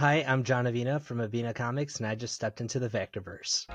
[0.00, 3.66] Hi, I'm John Aviña from Aviña Comics, and I just stepped into the Vactorverse.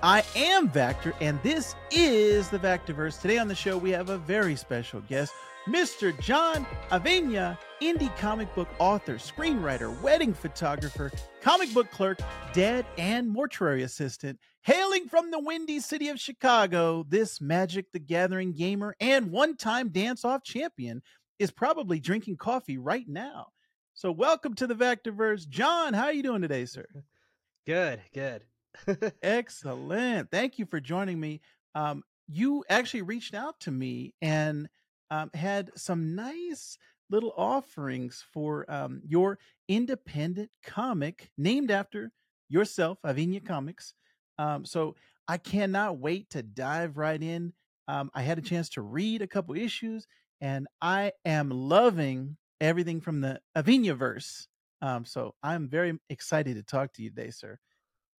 [0.00, 3.20] I am Vactor, and this is the Vactorverse.
[3.20, 5.32] Today on the show, we have a very special guest,
[5.68, 6.16] Mr.
[6.20, 11.10] John Aviña, indie comic book author, screenwriter, wedding photographer,
[11.40, 12.20] comic book clerk,
[12.52, 14.38] dead and mortuary assistant.
[14.64, 19.88] Hailing from the windy city of Chicago, this Magic the Gathering gamer and one time
[19.88, 21.02] dance off champion
[21.42, 23.48] is probably drinking coffee right now.
[23.94, 25.48] So, welcome to the Vactorverse.
[25.48, 26.86] John, how are you doing today, sir?
[27.66, 28.42] Good, good.
[29.22, 30.30] Excellent.
[30.32, 31.40] Thank you for joining me.
[31.76, 34.68] Um, you actually reached out to me and
[35.12, 36.76] um, had some nice
[37.08, 42.10] little offerings for um, your independent comic named after
[42.48, 43.94] yourself, Aviña Comics.
[44.38, 44.96] Um, so
[45.28, 47.52] I cannot wait to dive right in.
[47.86, 50.08] Um, I had a chance to read a couple issues,
[50.42, 54.48] and I am loving everything from the Aviña verse.
[54.82, 57.58] Um, so I'm very excited to talk to you today, sir.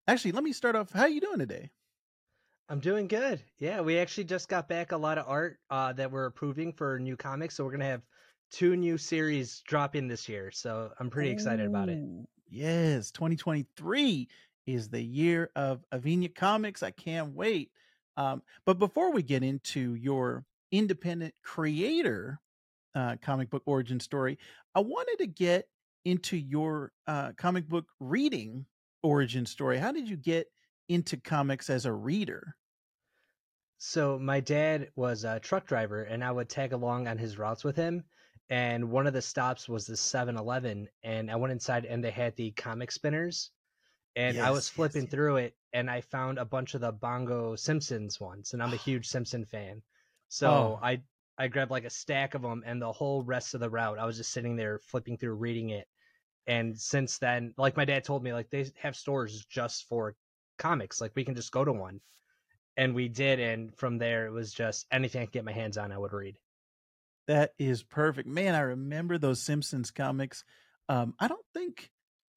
[0.07, 0.91] Actually, let me start off.
[0.91, 1.69] How are you doing today?
[2.69, 3.43] I'm doing good.
[3.59, 6.97] Yeah, we actually just got back a lot of art uh, that we're approving for
[6.97, 8.03] new comics, so we're gonna have
[8.51, 10.49] two new series dropping this year.
[10.49, 11.99] So I'm pretty excited about it.
[12.49, 14.29] Yes, 2023
[14.65, 16.83] is the year of Aviña Comics.
[16.83, 17.71] I can't wait.
[18.15, 22.41] Um, but before we get into your independent creator
[22.95, 24.39] uh, comic book origin story,
[24.75, 25.69] I wanted to get
[26.05, 28.67] into your uh, comic book reading
[29.03, 29.77] origin story.
[29.79, 30.47] How did you get
[30.89, 32.57] into comics as a reader?
[33.77, 37.63] So my dad was a truck driver, and I would tag along on his routes
[37.63, 38.05] with him.
[38.49, 42.35] And one of the stops was the 7-Eleven, and I went inside, and they had
[42.35, 43.51] the comic spinners.
[44.15, 45.09] And I was Yes, yes, flipping yes.
[45.09, 48.77] through it, and I found a bunch of the Bongo Simpsons ones, and I'm a
[48.77, 49.83] huge Simpson fan.
[50.33, 51.01] So Oh, I
[51.37, 54.05] I grabbed like a stack of them, and the whole rest of the route, I
[54.05, 55.87] was just sitting there flipping through, reading it.
[56.47, 60.15] And since then, like my dad told me, like they have stores just for
[60.57, 61.01] comics.
[61.01, 62.01] Like we can just go to one
[62.75, 65.77] and we did and from there it was just anything i could get my hands
[65.77, 66.39] on i would read
[67.27, 68.27] that is perfect.
[68.27, 70.43] Man, I remember those Simpsons comics.
[70.89, 71.89] Um, I don't think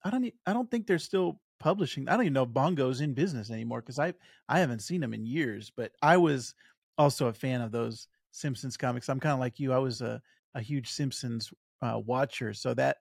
[0.05, 2.09] I don't I don't think they're still publishing.
[2.09, 4.15] I don't even know if Bongo's in business anymore because I
[4.49, 5.73] I haven't seen them in years.
[5.77, 6.55] But I was
[6.99, 9.09] also a fan of those Simpsons comics.
[9.09, 9.73] I'm kind of like you.
[9.73, 10.21] I was a
[10.55, 11.53] a huge Simpsons
[11.83, 12.99] uh, watcher, so that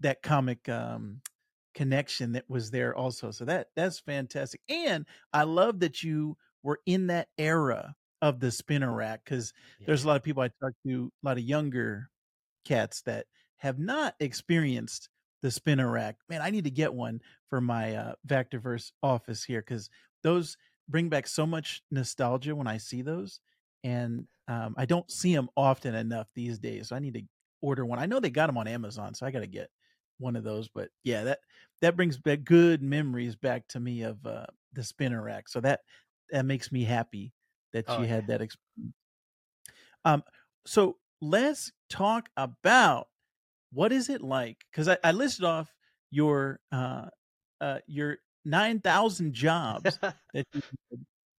[0.00, 1.20] that comic um,
[1.74, 3.30] connection that was there also.
[3.30, 4.60] So that that's fantastic.
[4.68, 9.52] And I love that you were in that era of the spinner rack because
[9.86, 12.08] there's a lot of people I talk to, a lot of younger
[12.64, 13.26] cats that
[13.58, 15.08] have not experienced
[15.42, 16.16] the spinner rack.
[16.28, 19.90] Man, I need to get one for my uh, Vactorverse office here because
[20.22, 20.56] those
[20.88, 23.40] bring back so much nostalgia when I see those,
[23.82, 26.88] and um, I don't see them often enough these days.
[26.88, 27.22] So I need to
[27.62, 27.98] order one.
[27.98, 29.70] I know they got them on Amazon, so I got to get
[30.18, 30.68] one of those.
[30.68, 31.40] But yeah, that
[31.80, 35.48] that brings back good memories back to me of uh, the spinner rack.
[35.48, 35.80] So that
[36.30, 37.32] that makes me happy
[37.72, 38.94] that oh you yeah had that experience.
[40.04, 40.22] Um,
[40.66, 43.08] so let's talk about
[43.72, 44.64] what is it like?
[44.70, 45.74] Because I, I listed off
[46.10, 47.08] your uh,
[47.60, 50.62] uh, your nine thousand jobs that you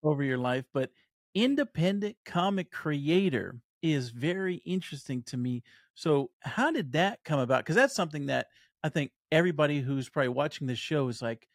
[0.04, 0.92] over your life, but
[1.34, 5.64] independent comic creator is very interesting to me.
[5.94, 7.60] So how did that come about?
[7.60, 8.48] Because that's something that
[8.84, 11.48] I think everybody who's probably watching this show is like,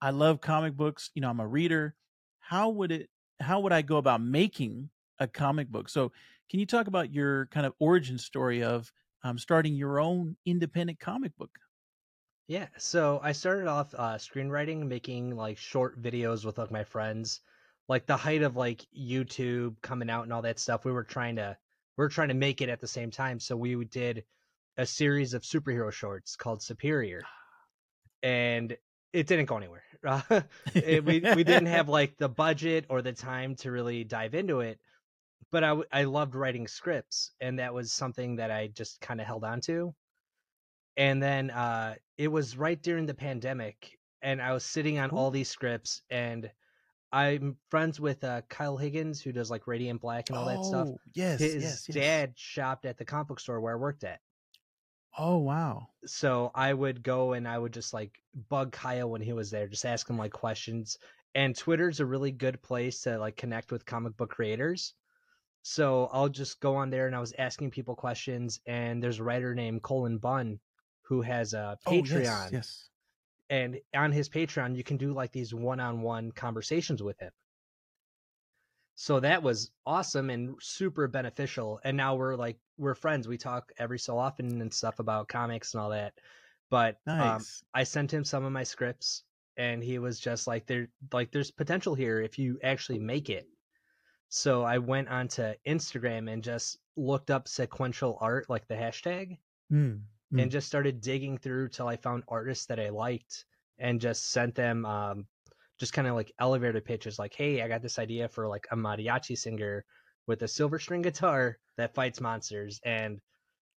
[0.00, 1.10] I love comic books.
[1.14, 1.94] You know, I'm a reader.
[2.40, 3.10] How would it?
[3.40, 5.88] How would I go about making a comic book?
[5.88, 6.12] So,
[6.50, 8.92] can you talk about your kind of origin story of
[9.24, 11.50] um, starting your own independent comic book?
[12.48, 17.40] Yeah so i started off uh screenwriting making like short videos with like my friends
[17.88, 21.36] like the height of like youtube coming out and all that stuff we were trying
[21.36, 21.56] to
[21.96, 24.24] we were trying to make it at the same time so we did
[24.76, 27.22] a series of superhero shorts called superior
[28.22, 28.76] and
[29.12, 29.82] it didn't go anywhere.
[30.74, 34.60] It, we we didn't have like the budget or the time to really dive into
[34.60, 34.78] it.
[35.50, 39.26] But I I loved writing scripts, and that was something that I just kind of
[39.26, 39.94] held on to.
[40.98, 45.16] And then uh, it was right during the pandemic, and I was sitting on Ooh,
[45.16, 46.52] all these scripts, and
[47.12, 50.90] I'm friends with uh, Kyle Higgins, who does like Radiant Black and all that stuff.
[50.90, 51.96] oh, yes, His yes, yes.
[51.96, 54.20] dad shopped at the comic book store where I worked at
[55.18, 55.90] Oh, wow.
[56.06, 59.66] so I would go and I would just like bug Kyle when he was there,
[59.68, 60.98] just ask him like questions.
[61.34, 64.94] And Twitter's a really good place to like connect with comic book creators.
[65.62, 68.60] So I'll just go on there and I was asking people questions.
[68.66, 70.60] And there's a writer named Cullen Bunn
[71.08, 72.52] who has a Oh, yes, Patreon.
[72.52, 72.90] yes.
[73.50, 77.32] And on his Patreon, you can do like these one on one conversations with him.
[78.96, 81.80] So that was awesome and super beneficial.
[81.84, 83.28] And now we're like we're friends.
[83.28, 86.18] We talk every so often and stuff about comics and all that.
[86.70, 89.24] But um, I sent him some of my scripts,
[89.56, 93.48] and he was just like, "There, like, there's potential here if you actually make it."
[94.30, 99.38] So I went onto Instagram and just looked up sequential art, like the hashtag,
[99.72, 100.42] Mm, mm.
[100.42, 103.44] and just started digging through till I found artists that I liked,
[103.78, 105.26] and just sent them um,
[105.78, 108.76] just kind of like elevator pitches, like, "Hey, I got this idea for like a
[108.76, 109.84] mariachi singer
[110.26, 113.20] with a silver string guitar that fights monsters, and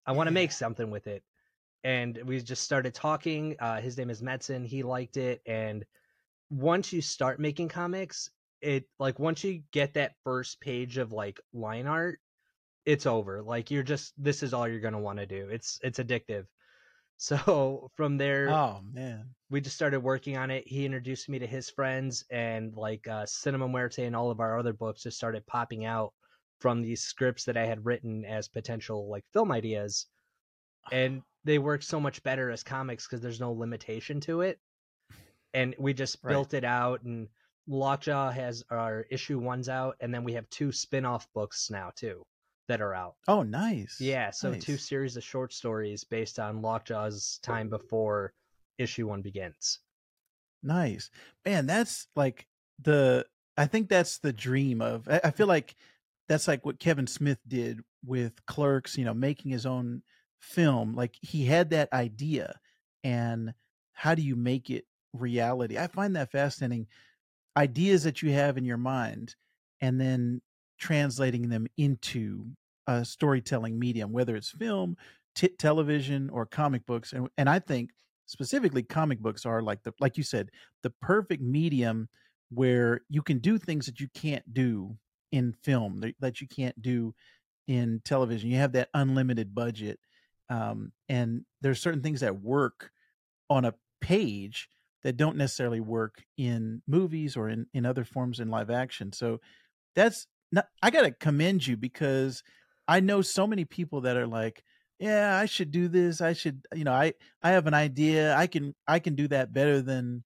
[0.06, 1.22] I want to make something with it."
[1.84, 3.56] And we just started talking.
[3.58, 4.66] Uh, his name is Medson.
[4.66, 5.84] He liked it, and
[6.50, 8.30] once you start making comics,
[8.60, 12.20] it like once you get that first page of like line art,
[12.84, 13.42] it's over.
[13.42, 15.48] Like you're just this is all you're gonna want to do.
[15.50, 16.46] It's it's addictive.
[17.22, 19.34] So from there, Oh man.
[19.50, 20.66] we just started working on it.
[20.66, 24.58] He introduced me to his friends, and like uh, Cinema Muerte and all of our
[24.58, 26.14] other books just started popping out
[26.60, 30.06] from these scripts that I had written as potential like film ideas,
[30.90, 34.58] and they work so much better as comics because there's no limitation to it.
[35.52, 36.32] And we just Right.
[36.32, 37.28] built it out, and
[37.66, 42.24] Lockjaw has our issue ones out, and then we have two spin-off books now too
[42.70, 43.16] that are out.
[43.26, 44.00] Oh, nice.
[44.00, 48.32] Yeah, so two series of short stories based on Lockjaw's time before
[48.78, 49.80] issue one begins.
[50.62, 51.10] Nice.
[51.44, 52.46] Man, that's like
[52.80, 53.26] the
[53.56, 55.74] I think that's the dream of I, I feel like
[56.28, 60.02] that's like what Kevin Smith did with Clerks, you know, making his own
[60.38, 60.94] film.
[60.94, 62.60] Like he had that idea
[63.02, 63.52] and
[63.92, 65.76] how do you make it reality?
[65.76, 66.86] I find that fascinating.
[67.56, 69.34] Ideas that you have in your mind
[69.80, 70.40] and then
[70.78, 72.46] translating them into
[73.04, 74.96] storytelling medium, whether it's film,
[75.34, 77.12] t- television, or comic books.
[77.12, 77.90] And and I think
[78.30, 80.50] specifically comic books are like the like you said
[80.84, 82.08] the perfect medium
[82.50, 84.96] where you can do things that you can't do
[85.32, 87.12] in film that, that you can't do
[87.66, 89.98] in television you have that unlimited budget
[90.48, 92.92] um, and there's certain things that work
[93.48, 94.68] on a page
[95.02, 99.40] that don't necessarily work in movies or in, in other forms in live action so
[99.96, 102.44] that's not i gotta commend you because
[102.90, 104.62] i know so many people that are like
[104.98, 108.46] yeah i should do this i should you know i i have an idea i
[108.46, 110.22] can i can do that better than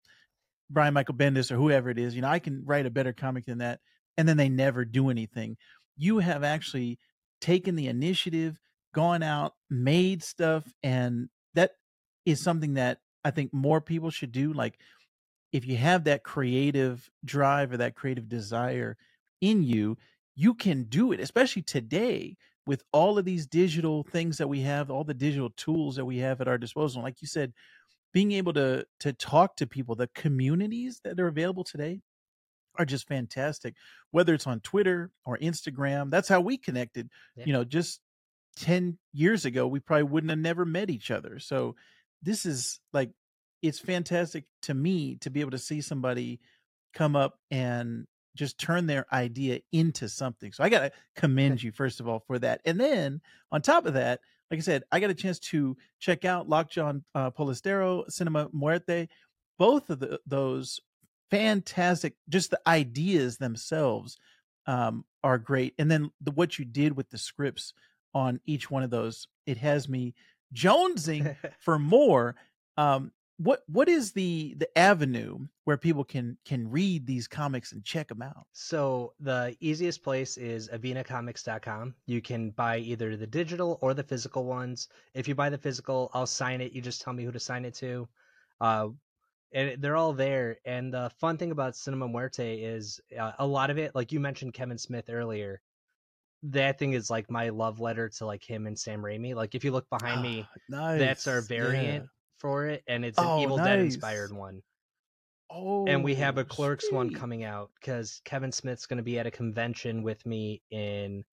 [0.71, 3.45] brian michael bendis or whoever it is you know i can write a better comic
[3.45, 3.81] than that
[4.17, 5.57] and then they never do anything.
[5.97, 6.99] You have actually
[7.41, 8.59] taken the initiative
[8.95, 11.73] gone out made stuff and that
[12.25, 14.79] is something that i think more people should do like
[15.53, 18.97] if you have that creative drive or that creative desire
[19.41, 19.97] in you,
[20.35, 24.91] you can do it, especially today with all of these digital things that we have,
[24.91, 27.03] all the digital tools that we have at our disposal.
[27.03, 27.53] Like you said,
[28.13, 32.01] being able to to talk to people, the communities that are available today
[32.77, 33.75] are just fantastic.
[34.11, 37.09] Whether it's on Twitter or Instagram, that's how we connected.
[37.37, 37.45] Yeah.
[37.47, 38.01] You know, just
[38.57, 41.39] 10 years ago, we probably wouldn't have never met each other.
[41.39, 41.77] So
[42.23, 43.11] this is like
[43.63, 46.41] it's fantastic to me to be able to see somebody
[46.93, 50.53] come up and just turn their idea into something.
[50.53, 52.61] So I got to commend you first of all for that.
[52.65, 53.21] And then
[53.53, 54.21] on top of that,
[54.51, 59.09] like I said, I got a chance to check out Lockjaw uh, Polistero, Cinema Muerte.
[59.59, 60.81] Both of the, those
[61.31, 64.19] fantastic, just the ideas themselves
[64.67, 65.75] um, are great.
[65.79, 67.73] And then the, what you did with the scripts
[68.15, 70.15] on each one of those, it has me
[70.55, 72.37] jonesing for more.
[72.77, 77.85] Um, what what is the the avenue where people can can read these comics and
[77.85, 78.47] check them out?
[78.53, 81.95] So the easiest place is avinacomics.com.
[82.07, 84.89] You can buy either the digital or the physical ones.
[85.15, 86.73] If you buy the physical, I'll sign it.
[86.73, 88.09] You just tell me who to sign it to.
[88.61, 88.89] Uh,
[89.53, 90.59] and they're all there.
[90.65, 94.21] And the fun thing about Cinema Muerte is uh, a lot of it, like you
[94.21, 95.61] mentioned Kevin Smith earlier,
[96.43, 99.35] that thing is like my love letter to like him and Sam Raimi.
[99.35, 100.99] Like if you look behind me, nice.
[100.99, 102.07] that's our variant
[102.45, 104.63] for it, and it's an Oh, Evil Dead inspired one.
[105.51, 109.19] Oh, and we have a Clerks one coming out because Kevin Smith's going to be
[109.19, 111.25] at a convention with me in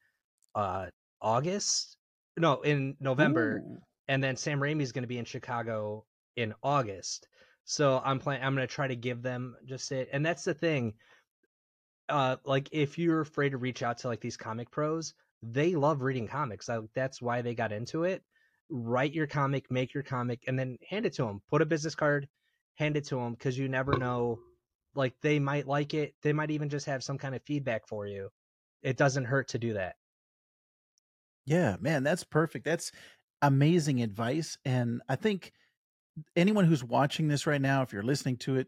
[0.56, 0.88] uh
[1.22, 1.98] August.
[2.38, 3.78] No, in November, Ooh.
[4.08, 6.06] and then Sam Raimi's going to be in Chicago
[6.38, 7.28] in August.
[7.66, 8.46] So I'm planning.
[8.46, 10.94] I'm going to try to give them just it, and that's the thing.
[12.08, 15.14] Uh, like if you're afraid to reach out to like these comic pros,
[15.44, 16.70] they love reading comics.
[16.70, 18.24] Like, that's why they got into it.
[18.72, 21.42] Write your comic, make your comic, and then hand it to them.
[21.50, 22.28] Put a business card,
[22.76, 24.40] hand it to them because you never know.
[24.96, 26.16] Like they might like it.
[26.22, 28.30] They might even just have some kind of feedback for you.
[28.82, 29.96] It doesn't hurt to do that.
[31.46, 32.66] Yeah, man, that's perfect.
[32.66, 32.92] That's
[33.42, 34.58] amazing advice.
[34.66, 35.52] And I think
[36.36, 38.68] anyone who's watching this right now, if you're listening to it,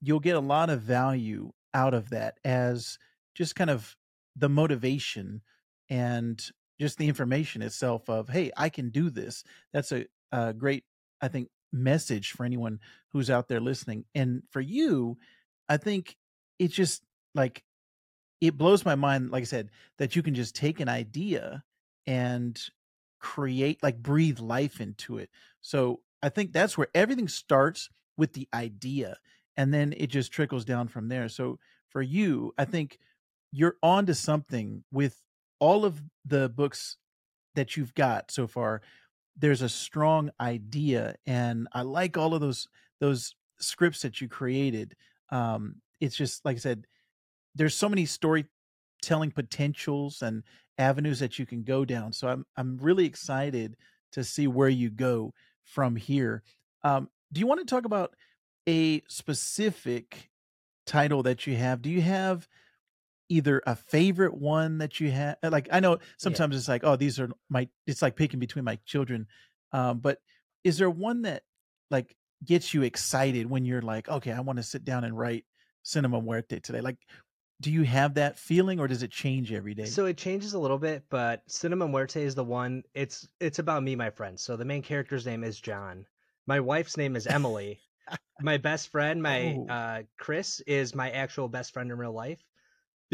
[0.00, 2.98] you'll get a lot of value out of that as
[3.34, 3.96] just kind of
[4.36, 5.42] the motivation
[5.88, 6.42] and
[6.80, 9.44] just the information itself of hey i can do this.
[9.72, 10.84] That's a, a great
[11.20, 12.78] i think message for anyone
[13.12, 14.04] who's out there listening.
[14.14, 15.18] And for you
[15.68, 16.16] i think
[16.58, 17.02] it just
[17.34, 17.64] like
[18.40, 21.62] it blows my mind like i said that you can just take an idea
[22.06, 22.60] and
[23.18, 25.30] create like breathe life into it.
[25.60, 29.16] So i think that's where everything starts with the idea
[29.56, 31.28] and then it just trickles down from there.
[31.28, 31.58] So
[31.90, 32.98] for you i think
[33.52, 35.16] you're on to something with
[35.58, 36.96] all of the books
[37.54, 38.82] that you've got so far
[39.36, 42.68] there's a strong idea and i like all of those
[43.00, 44.94] those scripts that you created
[45.30, 46.86] um it's just like i said
[47.54, 50.42] there's so many storytelling potentials and
[50.78, 53.76] avenues that you can go down so i'm i'm really excited
[54.14, 55.34] to see where you go
[55.64, 56.42] from here.
[56.82, 58.14] Um do you want to talk about
[58.68, 60.30] a specific
[60.86, 61.82] title that you have?
[61.82, 62.46] Do you have
[63.28, 66.58] either a favorite one that you have uh, like i know sometimes yeah.
[66.58, 69.26] it's like oh these are my it's like picking between my children
[69.72, 70.18] um but
[70.62, 71.42] is there one that
[71.90, 72.14] like
[72.44, 75.44] gets you excited when you're like okay i want to sit down and write
[75.82, 76.98] cinema muerte today like
[77.60, 80.58] do you have that feeling or does it change every day so it changes a
[80.58, 84.56] little bit but cinema muerte is the one it's it's about me my friends so
[84.56, 86.04] the main character's name is john
[86.46, 87.78] my wife's name is emily
[88.42, 89.72] my best friend my oh.
[89.72, 92.42] uh chris is my actual best friend in real life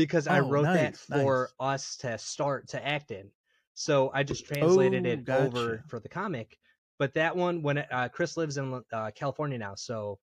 [0.01, 1.75] because oh, I wrote nice, that for nice.
[1.75, 3.31] us to start to act in.
[3.75, 5.43] So I just translated oh, it gotcha.
[5.45, 6.59] over for the comic.
[6.99, 10.19] But that one, when uh, Chris lives in uh, California now, so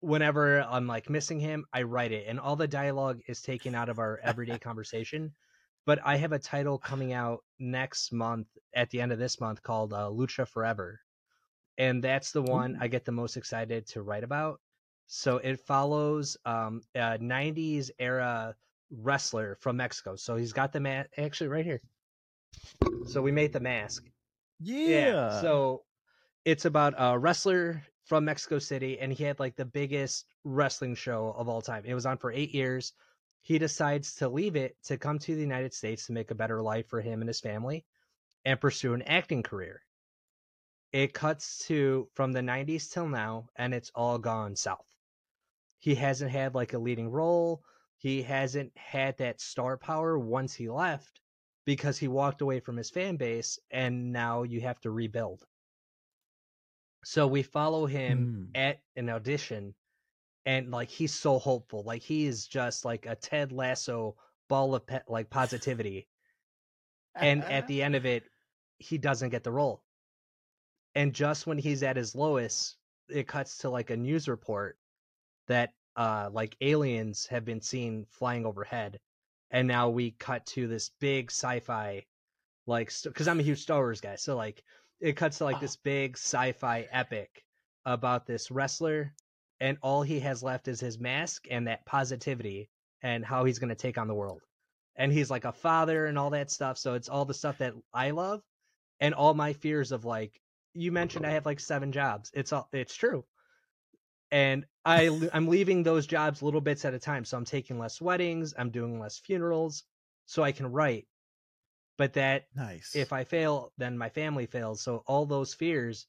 [0.00, 3.88] whenever I'm like missing him, I write it, and all the dialogue is taken out
[3.88, 5.32] of our everyday conversation.
[5.84, 9.62] But I have a title coming out next month at the end of this month
[9.62, 11.00] called uh, Lucha Forever,
[11.78, 12.78] and that's the one Ooh.
[12.80, 14.60] I get the most excited to write about.
[15.06, 18.54] So it follows um, a '90s era
[19.00, 20.16] wrestler from Mexico.
[20.16, 21.80] So he's got the mask actually right here.
[23.06, 24.04] So we made the mask.
[24.60, 24.88] Yeah.
[24.88, 25.40] yeah.
[25.40, 25.82] So
[26.44, 31.34] it's about a wrestler from Mexico City, and he had like the biggest wrestling show
[31.36, 31.84] of all time.
[31.84, 32.92] It was on for eight years.
[33.40, 36.62] He decides to leave it to come to the United States to make a better
[36.62, 37.84] life for him and his family
[38.44, 39.82] and pursue an acting career.
[40.92, 44.86] It cuts to from the 90s till now, and it's all gone south.
[45.78, 47.62] He hasn't had like a leading role
[48.02, 51.20] he hasn't had that star power once he left
[51.64, 55.44] because he walked away from his fan base and now you have to rebuild.
[57.04, 58.60] So we follow him mm.
[58.60, 59.72] at an audition
[60.44, 61.84] and like he's so hopeful.
[61.84, 64.16] Like he is just like a Ted Lasso
[64.48, 66.08] ball of pe- like positivity.
[67.14, 68.24] and at the end of it,
[68.78, 69.84] he doesn't get the role.
[70.96, 72.76] And just when he's at his lowest,
[73.08, 74.76] it cuts to like a news report
[75.46, 78.98] that uh like aliens have been seen flying overhead
[79.50, 82.04] and now we cut to this big sci-fi
[82.66, 84.62] like because i'm a huge star wars guy so like
[85.00, 87.44] it cuts to like this big sci-fi epic
[87.84, 89.12] about this wrestler
[89.60, 92.68] and all he has left is his mask and that positivity
[93.02, 94.42] and how he's going to take on the world
[94.96, 97.74] and he's like a father and all that stuff so it's all the stuff that
[97.92, 98.40] i love
[99.00, 100.40] and all my fears of like
[100.74, 103.24] you mentioned i have like seven jobs it's all it's true
[104.32, 107.24] and I I'm leaving those jobs little bits at a time.
[107.24, 109.84] So I'm taking less weddings, I'm doing less funerals,
[110.26, 111.06] so I can write.
[111.98, 112.96] But that nice.
[112.96, 114.80] If I fail, then my family fails.
[114.82, 116.06] So all those fears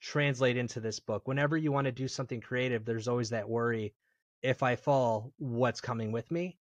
[0.00, 1.26] translate into this book.
[1.26, 3.94] Whenever you want to do something creative, there's always that worry:
[4.42, 6.58] if I fall, what's coming with me?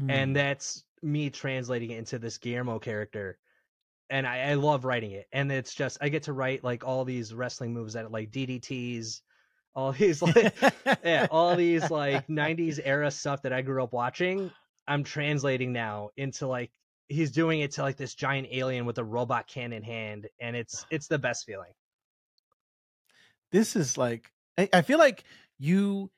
[0.00, 0.10] Mm.
[0.10, 0.34] And hmm.
[0.34, 3.38] that's me translating it into this Guillermo character.
[4.10, 5.26] And I, I love writing it.
[5.32, 9.20] And it's just I get to write like all these wrestling moves that like DDTs
[9.74, 10.54] all these like
[11.04, 14.50] yeah, all these like 90s era stuff that I grew up watching,
[14.86, 16.70] I'm translating now into like
[17.08, 20.86] he's doing it to like this giant alien with a robot cannon hand and it's
[20.90, 21.72] it's the best feeling.
[23.52, 25.24] This is like I, I feel like
[25.58, 26.10] you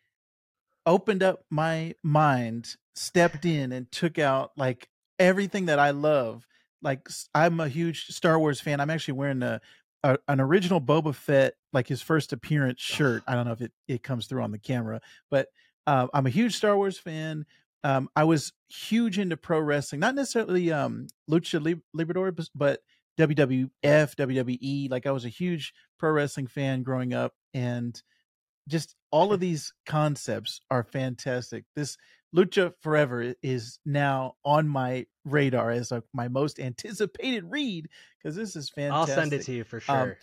[0.84, 6.46] opened up my mind, stepped in and took out like everything that I love.
[6.82, 8.80] Like I'm a huge Star Wars fan.
[8.80, 9.60] I'm actually wearing a
[10.06, 13.22] a, an original Boba Fett, like his first appearance shirt.
[13.28, 15.48] I don't know if it, it comes through on the camera, but
[15.86, 17.44] uh, I'm a huge Star Wars fan.
[17.84, 22.80] Um, I was huge into pro wrestling, not necessarily um, Lucha Liberador, but
[23.18, 24.90] WWF, WWE.
[24.90, 28.00] Like I was a huge pro wrestling fan growing up, and
[28.66, 31.64] just all of these concepts are fantastic.
[31.76, 31.96] This
[32.34, 38.56] Lucha Forever is now on my radar as a, my most anticipated read because this
[38.56, 39.16] is fantastic.
[39.16, 40.02] I'll send it to you for um, sure.
[40.02, 40.14] Um,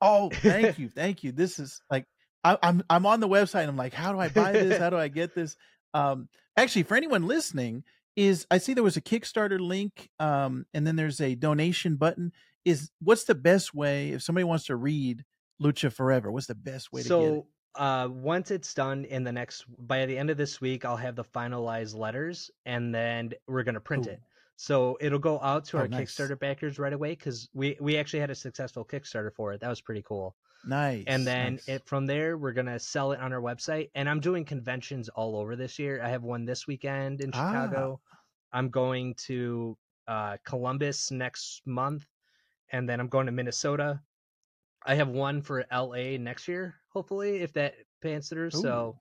[0.00, 1.32] oh, thank you, thank you.
[1.32, 2.06] This is like
[2.44, 3.62] I, am I'm, I'm on the website.
[3.62, 4.78] and I'm like, how do I buy this?
[4.78, 5.56] How do I get this?
[5.94, 7.84] Um, actually, for anyone listening,
[8.16, 12.32] is I see there was a Kickstarter link, um, and then there's a donation button.
[12.64, 15.24] Is what's the best way if somebody wants to read
[15.62, 16.32] Lucha Forever?
[16.32, 17.20] What's the best way to get it?
[17.20, 20.96] So uh, once it's done in the next by the end of this week, I'll
[20.96, 24.10] have the finalized letters, and then we're gonna print Ooh.
[24.10, 24.20] it.
[24.56, 26.14] So it'll go out to Oh, our nice.
[26.14, 29.60] Kickstarter backers right away because we we actually had a successful Kickstarter for it.
[29.60, 30.34] That was pretty cool.
[30.66, 31.04] Nice.
[31.06, 31.68] and then nice.
[31.68, 33.90] it from there we're gonna sell it on our website.
[33.94, 36.02] And I'm doing conventions all over this year.
[36.02, 37.36] I have one this weekend in Ah.
[37.52, 38.00] Chicago.
[38.52, 39.76] I'm going to
[40.08, 42.06] uh, Columbus next month,
[42.70, 44.00] and then I'm going to Minnesota.
[44.86, 48.50] I have one for LA next year, hopefully, if that pans through.
[48.52, 49.00] So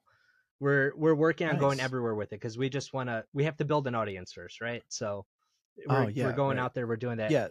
[0.60, 3.24] we're we're working on going everywhere with it because we just want to.
[3.34, 4.84] We have to build an audience first, right?
[4.90, 5.26] So
[5.88, 6.64] we're, Oh, yeah, we're going right.
[6.64, 6.88] out there.
[6.88, 7.48] We're doing that, yeah.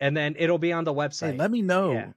[0.00, 1.32] and then it'll be on the website.
[1.32, 1.92] Hey, let me know.
[1.92, 2.12] Yeah.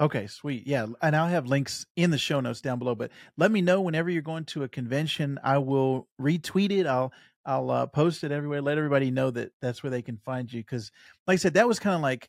[0.00, 0.66] Okay, sweet.
[0.66, 2.94] Yeah, and I'll have links in the show notes down below.
[2.94, 5.38] But let me know whenever you're going to a convention.
[5.42, 6.86] I will retweet it.
[6.86, 7.12] I'll
[7.46, 8.60] I'll uh, post it everywhere.
[8.60, 10.60] Let everybody know that that's where they can find you.
[10.60, 10.90] Because,
[11.26, 12.28] like I said, that was kind of like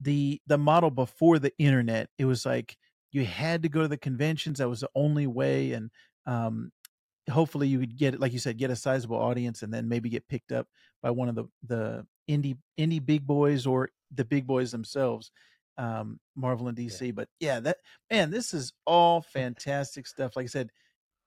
[0.00, 2.10] the the model before the internet.
[2.18, 2.76] It was like
[3.12, 4.58] you had to go to the conventions.
[4.58, 5.90] That was the only way, and
[6.26, 6.70] um,
[7.30, 10.28] hopefully you would get like you said, get a sizable audience, and then maybe get
[10.28, 10.66] picked up
[11.06, 15.30] by one of the the indie indie big boys or the big boys themselves
[15.78, 17.76] um marvel and dc but yeah that
[18.10, 20.34] man this is all fantastic stuff.
[20.34, 20.70] Like i said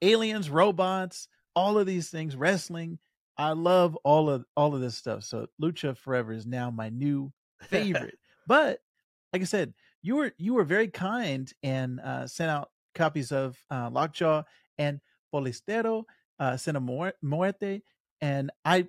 [0.02, 3.00] aliens robots all of these things wrestling
[3.38, 7.32] i love all of all of this stuff so lucha forever is now my new
[7.62, 8.20] favorite.
[8.48, 8.80] But
[9.32, 13.58] like i said you were you were very kind and uh sent out copies of
[13.72, 14.44] uh lockjaw
[14.78, 15.00] and
[15.34, 16.04] polistero
[16.38, 17.82] uh Muer- muerte
[18.20, 18.86] and i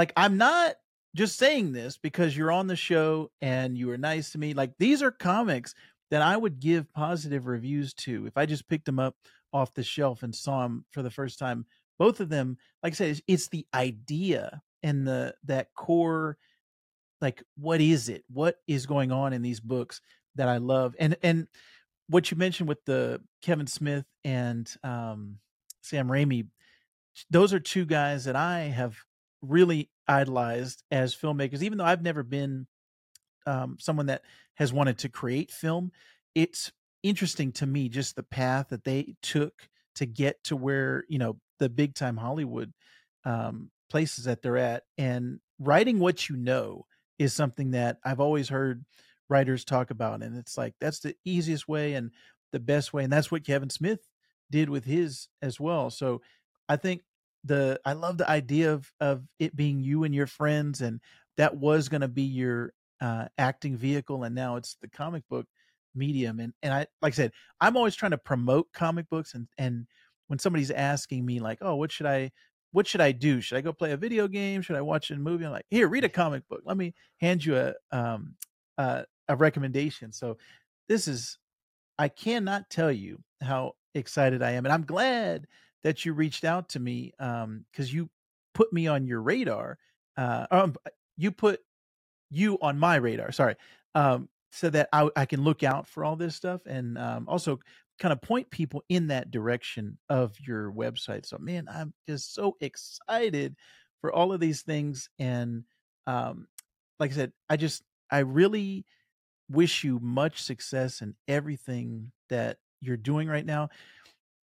[0.00, 0.74] like i'm not
[1.14, 4.54] just saying this because you're on the show and you were nice to me.
[4.54, 5.74] Like these are comics
[6.10, 9.16] that I would give positive reviews to if I just picked them up
[9.52, 11.66] off the shelf and saw them for the first time.
[11.98, 16.38] Both of them, like I said, it's, it's the idea and the that core,
[17.20, 18.24] like what is it?
[18.28, 20.00] What is going on in these books
[20.36, 20.94] that I love?
[20.98, 21.48] And and
[22.08, 25.38] what you mentioned with the Kevin Smith and um,
[25.82, 26.46] Sam Raimi,
[27.30, 28.96] those are two guys that I have
[29.42, 32.66] really idolized as filmmakers even though i've never been
[33.46, 34.22] um, someone that
[34.54, 35.92] has wanted to create film
[36.34, 36.70] it's
[37.02, 41.38] interesting to me just the path that they took to get to where you know
[41.58, 42.72] the big time hollywood
[43.24, 46.84] um, places that they're at and writing what you know
[47.18, 48.84] is something that i've always heard
[49.28, 52.10] writers talk about and it's like that's the easiest way and
[52.52, 54.00] the best way and that's what kevin smith
[54.50, 56.20] did with his as well so
[56.68, 57.02] i think
[57.44, 61.00] the I love the idea of of it being you and your friends, and
[61.36, 65.46] that was going to be your uh, acting vehicle, and now it's the comic book
[65.94, 66.40] medium.
[66.40, 69.86] And and I like I said, I'm always trying to promote comic books, and and
[70.28, 72.30] when somebody's asking me like, oh, what should I
[72.72, 73.40] what should I do?
[73.40, 74.62] Should I go play a video game?
[74.62, 75.44] Should I watch a movie?
[75.44, 76.62] I'm like, here, read a comic book.
[76.64, 78.34] Let me hand you a um
[78.78, 80.12] uh, a recommendation.
[80.12, 80.36] So
[80.88, 81.38] this is
[81.98, 85.46] I cannot tell you how excited I am, and I'm glad
[85.82, 88.08] that you reached out to me um because you
[88.54, 89.78] put me on your radar
[90.16, 90.74] uh um,
[91.16, 91.60] you put
[92.30, 93.54] you on my radar sorry
[93.94, 97.58] um so that I, I can look out for all this stuff and um also
[97.98, 101.26] kind of point people in that direction of your website.
[101.26, 103.56] So man i'm just so excited
[104.00, 105.64] for all of these things and
[106.06, 106.48] um
[106.98, 108.84] like i said i just i really
[109.50, 113.68] wish you much success in everything that you're doing right now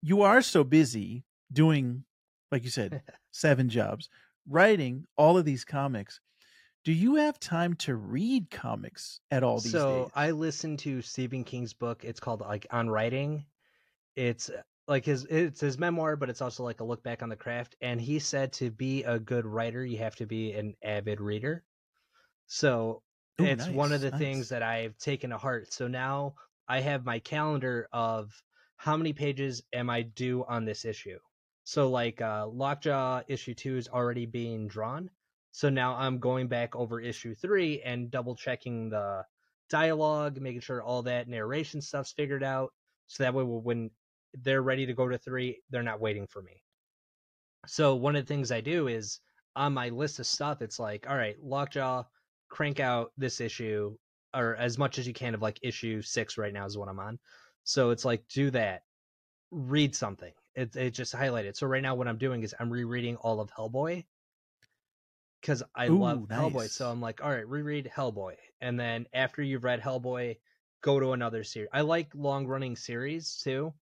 [0.01, 2.03] you are so busy doing
[2.51, 4.09] like you said seven jobs
[4.47, 6.19] writing all of these comics
[6.87, 11.01] do you have time to read comics at all these so days I listened to
[11.01, 12.05] Stephen King's book.
[12.05, 13.45] It's called like On Writing.
[14.15, 17.27] It's uh, like his it's his memoir, but it's also like a look back on
[17.27, 17.75] the craft.
[17.81, 21.65] And he said to be a good writer, you have to be an avid reader.
[22.45, 23.01] So
[23.41, 25.73] Ooh, it's one of nice, the things that I've taken to heart.
[25.73, 26.35] So now
[26.69, 28.31] I have my calendar of
[28.77, 31.19] how many pages am I due on this issue.
[31.63, 35.09] So like uh Lockjaw issue two is already being drawn.
[35.51, 39.25] So now I'm going back over issue three and double checking the
[39.69, 42.71] dialogue, making sure all that narration stuff's figured out.
[43.07, 43.89] So that way when
[44.33, 46.61] they're ready to go to three, they're not waiting for me.
[47.65, 49.19] So one of the things I do is
[49.55, 52.03] on my list of stuff, it's like, all right, Lockjaw,
[52.49, 53.97] crank out this issue
[54.33, 56.99] or as much as you can of like issue six right now is what I'm
[56.99, 57.19] on.
[57.67, 58.83] So it's like do that,
[59.51, 60.31] read something.
[60.55, 61.57] It it just highlighted.
[61.57, 64.05] So right now what I'm doing is I'm rereading all of Hellboy
[65.41, 66.69] because I love Ooh, Hellboy.
[66.69, 66.89] So.
[66.89, 70.37] I'm like, all right, reread Hellboy, and then after you've read Hellboy,
[70.81, 71.69] go to another series.
[71.73, 73.73] I like long running series too.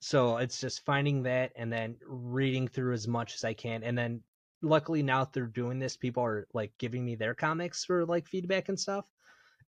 [0.00, 3.98] So it's just finding that and then reading through as much as I can, and
[3.98, 4.22] then
[4.62, 8.70] luckily now through doing this, people are like giving me their comics for like feedback
[8.70, 9.04] and stuff.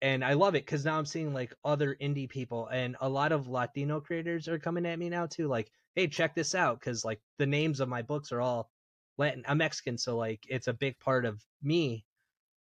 [0.01, 3.31] And I love it because now I'm seeing like other indie people and a lot
[3.31, 5.47] of Latino creators are coming at me now too.
[5.47, 8.69] Like, hey, check this out because like the names of my books are all
[9.17, 9.43] Latin.
[9.47, 12.05] I'm Mexican, so like it's a big part of me.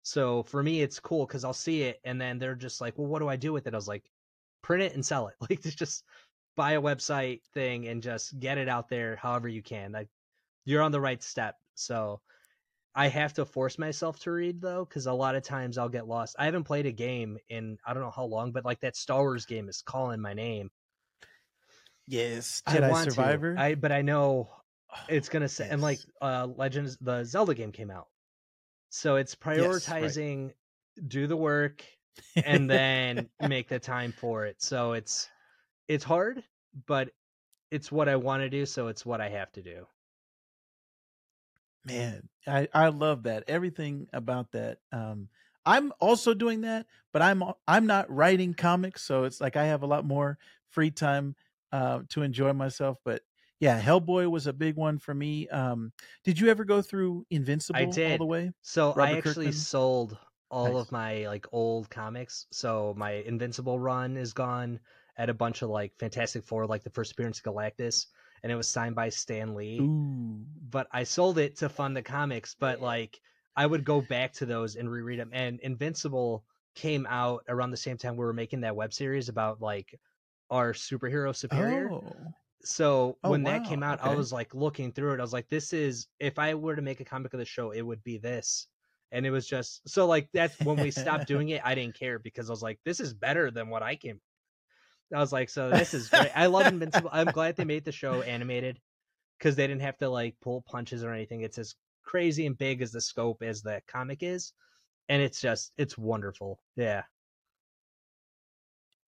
[0.03, 3.07] So for me, it's cool because I'll see it and then they're just like, well,
[3.07, 3.73] what do I do with it?
[3.73, 4.09] I was like,
[4.61, 5.35] print it and sell it.
[5.49, 6.03] Like, just
[6.55, 9.91] buy a website thing and just get it out there however you can.
[9.91, 10.09] Like,
[10.63, 11.55] you're on the right step.
[11.75, 12.21] So
[12.95, 16.07] I have to force myself to read though, because a lot of times I'll get
[16.07, 16.35] lost.
[16.39, 19.21] I haven't played a game in I don't know how long, but like that Star
[19.21, 20.71] Wars game is calling my name.
[22.07, 23.55] Yes, Jedi Survivor.
[23.55, 23.61] To.
[23.61, 24.49] I but I know
[25.09, 25.73] it's gonna say yes.
[25.73, 28.07] and like uh Legends the Zelda game came out.
[28.89, 30.53] So it's prioritizing yes,
[30.97, 31.09] right.
[31.09, 31.83] do the work
[32.45, 34.61] and then make the time for it.
[34.61, 35.27] So it's
[35.89, 36.43] it's hard,
[36.87, 37.09] but
[37.71, 39.85] it's what I want to do, so it's what I have to do.
[41.85, 43.43] Man, I I love that.
[43.47, 44.79] Everything about that.
[44.91, 45.29] Um
[45.65, 49.83] I'm also doing that, but I'm I'm not writing comics, so it's like I have
[49.83, 50.37] a lot more
[50.69, 51.35] free time
[51.71, 52.99] uh, to enjoy myself.
[53.03, 53.23] But
[53.59, 55.47] yeah, Hellboy was a big one for me.
[55.49, 55.91] Um,
[56.23, 58.11] did you ever go through Invincible I did.
[58.11, 58.51] all the way?
[58.61, 59.53] So Robert I actually Kirkman?
[59.53, 60.17] sold
[60.51, 60.81] all nice.
[60.83, 62.45] of my like old comics.
[62.51, 64.79] So my Invincible run is gone
[65.17, 68.07] at a bunch of like Fantastic Four, like the first appearance of Galactus,
[68.45, 69.79] and it was signed by Stan Lee.
[69.79, 70.37] Ooh.
[70.69, 72.55] But I sold it to fund the comics.
[72.57, 73.19] But like
[73.55, 75.31] I would go back to those and reread them.
[75.33, 79.61] And Invincible came out around the same time we were making that web series about
[79.61, 79.99] like
[80.51, 81.91] our superhero superior.
[81.91, 82.15] Oh.
[82.63, 83.53] So oh, when wow.
[83.53, 84.11] that came out, okay.
[84.11, 85.19] I was like looking through it.
[85.19, 87.71] I was like, this is if I were to make a comic of the show,
[87.71, 88.67] it would be this.
[89.11, 92.19] And it was just so like that's when we stopped doing it, I didn't care
[92.19, 94.21] because I was like, this is better than what I came.
[95.13, 96.31] I was like, so this is great.
[96.35, 97.09] I love Invincible.
[97.13, 98.79] I'm glad they made the show animated
[99.37, 101.41] because they didn't have to like pull punches or anything.
[101.41, 104.53] It's as crazy and big as the scope as the comic is.
[105.09, 106.59] And it's just it's wonderful.
[106.75, 107.03] Yeah.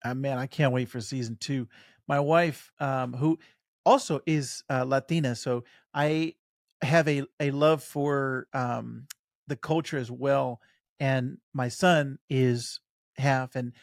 [0.03, 1.67] Uh, man, I can't wait for season two
[2.07, 3.39] my wife, um, who
[3.85, 6.35] also is uh, Latina, so I
[6.81, 9.07] have a a love for um,
[9.47, 10.59] the culture as well.
[10.99, 12.79] And my son is
[13.17, 13.73] half and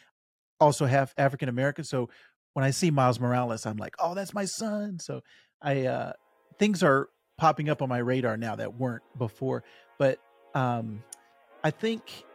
[0.61, 1.83] also half African American.
[1.83, 2.09] So
[2.53, 4.99] when I see Miles Morales, I'm like, oh, that's my son.
[4.99, 5.21] So
[5.61, 6.13] I uh,
[6.59, 9.63] things are popping up on my radar now that weren't before.
[9.97, 10.19] But
[10.53, 11.03] um,
[11.63, 12.25] I think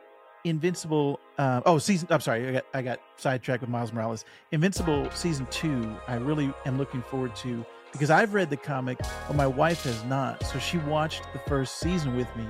[0.47, 1.19] Invincible.
[1.39, 2.07] Uh, oh, season.
[2.11, 4.25] I'm sorry, I got I got sidetracked with Miles Morales.
[4.53, 5.97] Invincible season two.
[6.07, 10.05] I really am looking forward to because I've read the comic, but my wife has
[10.05, 10.45] not.
[10.47, 12.47] So she watched the first season with me.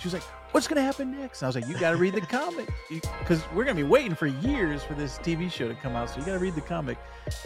[0.00, 0.22] She was like,
[0.54, 2.68] "What's going to happen next?" And I was like, "You got to read the comic
[2.88, 6.10] because we're going to be waiting for years for this TV show to come out.
[6.10, 6.96] So you got to read the comic."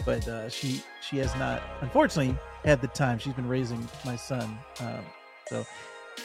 [0.05, 3.17] But uh, she she has not, unfortunately, had the time.
[3.17, 4.59] She's been raising my son.
[4.79, 5.03] Um,
[5.47, 5.65] so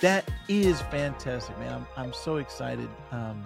[0.02, 1.72] that is fantastic, man.
[1.72, 2.90] I'm, I'm so excited.
[3.12, 3.44] Um,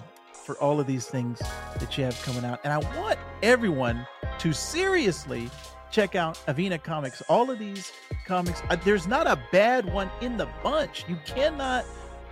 [0.49, 1.39] for all of these things
[1.79, 2.59] that you have coming out.
[2.65, 4.07] And I want everyone
[4.39, 5.51] to seriously
[5.91, 7.23] check out Aviña Comics.
[7.29, 7.93] All of these
[8.27, 11.05] comics, uh, there's not a bad one in the bunch.
[11.07, 11.85] You cannot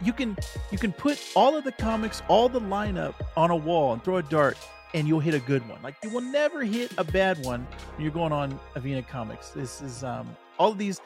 [0.03, 0.37] you can
[0.71, 4.17] you can put all of the comics, all the lineup on a wall and throw
[4.17, 4.57] a dart
[4.95, 5.81] and you'll hit a good one.
[5.83, 9.51] Like you will never hit a bad one when you're going on Aviña Comics.
[9.51, 11.01] This is um all of these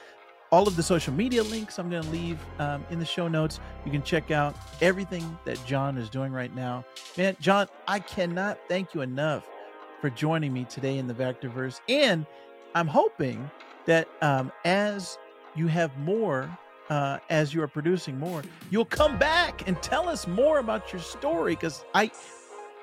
[0.51, 3.61] all of the social media links I'm going to leave um, in the show notes.
[3.85, 6.85] You can check out everything that John is doing right now.
[7.17, 9.49] Man, John, I cannot thank you enough
[10.01, 11.81] for joining me today in the Vactorverse.
[11.89, 12.27] And
[12.75, 13.49] I'm hoping
[13.87, 15.19] that um, as
[15.55, 16.51] you have more,
[16.91, 21.01] uh, as you are producing more, you'll come back and tell us more about your
[21.01, 21.55] story.
[21.55, 22.11] Because I,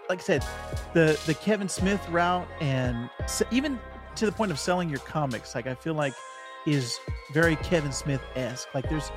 [0.09, 0.45] like I said,
[0.93, 3.09] the the Kevin Smith route, and
[3.51, 3.79] even
[4.15, 6.13] to the point of selling your comics, like I feel like
[6.65, 6.97] is
[7.33, 8.73] very Kevin Smith esque.
[8.73, 9.11] Like there's,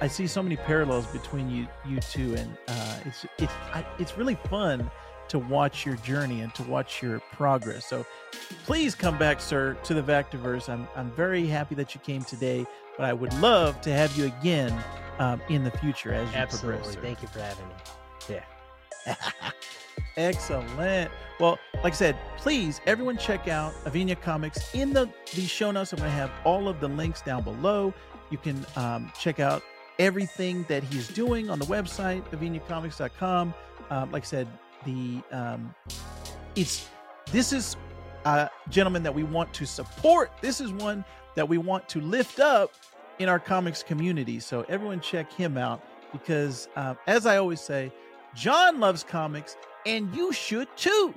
[0.00, 4.16] I see so many parallels between you you two, and uh, it's it's I, it's
[4.16, 4.90] really fun
[5.28, 7.86] to watch your journey and to watch your progress.
[7.86, 8.06] So
[8.64, 10.68] please come back, sir, to the Vactorverse.
[10.68, 12.66] I'm I'm very happy that you came today,
[12.98, 14.76] but I would love to have you again
[15.20, 16.78] um, in the future as you Absolutely.
[16.80, 16.94] progress.
[16.94, 17.00] Sir.
[17.00, 17.74] Thank you for having me.
[18.28, 19.14] Yeah.
[20.16, 21.10] Excellent.
[21.38, 24.74] Well, like I said, please everyone check out Aviña Comics.
[24.74, 27.94] In the the show notes, I'm going to have all of the links down below.
[28.30, 29.62] You can um, check out
[30.00, 33.54] everything that he's doing on the website, avinacomics.com.
[33.90, 34.48] Um, like I said,
[34.84, 35.72] the um,
[36.56, 36.88] it's
[37.30, 37.76] this is
[38.24, 40.32] a gentleman that we want to support.
[40.40, 41.04] This is one
[41.38, 42.72] that we want to lift up
[43.20, 44.40] in our comics community.
[44.40, 47.92] So everyone check him out because, uh, as I always say,
[48.34, 51.14] John loves comics and you should too.